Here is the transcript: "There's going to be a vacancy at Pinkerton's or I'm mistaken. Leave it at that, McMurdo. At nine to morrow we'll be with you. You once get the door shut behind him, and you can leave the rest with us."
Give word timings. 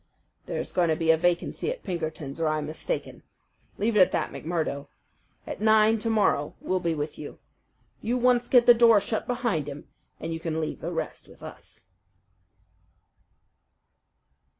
"There's 0.47 0.71
going 0.71 0.89
to 0.89 0.95
be 0.95 1.11
a 1.11 1.15
vacancy 1.17 1.69
at 1.69 1.83
Pinkerton's 1.83 2.41
or 2.41 2.47
I'm 2.47 2.65
mistaken. 2.65 3.21
Leave 3.77 3.95
it 3.95 3.99
at 3.99 4.11
that, 4.13 4.31
McMurdo. 4.31 4.87
At 5.45 5.61
nine 5.61 5.99
to 5.99 6.09
morrow 6.09 6.55
we'll 6.59 6.79
be 6.79 6.95
with 6.95 7.19
you. 7.19 7.37
You 8.01 8.17
once 8.17 8.47
get 8.47 8.65
the 8.65 8.73
door 8.73 8.99
shut 8.99 9.27
behind 9.27 9.67
him, 9.67 9.87
and 10.19 10.33
you 10.33 10.39
can 10.39 10.59
leave 10.59 10.81
the 10.81 10.91
rest 10.91 11.27
with 11.27 11.43
us." 11.43 11.83